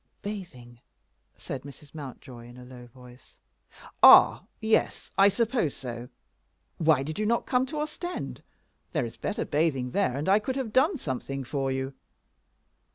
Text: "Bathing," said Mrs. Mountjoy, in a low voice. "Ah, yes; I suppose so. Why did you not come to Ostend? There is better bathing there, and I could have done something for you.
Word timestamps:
"Bathing," 0.23 0.79
said 1.37 1.61
Mrs. 1.61 1.93
Mountjoy, 1.93 2.47
in 2.47 2.57
a 2.57 2.65
low 2.65 2.87
voice. 2.87 3.37
"Ah, 4.01 4.45
yes; 4.59 5.11
I 5.15 5.27
suppose 5.29 5.75
so. 5.75 6.09
Why 6.79 7.03
did 7.03 7.19
you 7.19 7.25
not 7.27 7.45
come 7.45 7.67
to 7.67 7.77
Ostend? 7.81 8.41
There 8.93 9.05
is 9.05 9.15
better 9.15 9.45
bathing 9.45 9.91
there, 9.91 10.17
and 10.17 10.27
I 10.27 10.39
could 10.39 10.55
have 10.55 10.73
done 10.73 10.97
something 10.97 11.43
for 11.43 11.71
you. 11.71 11.93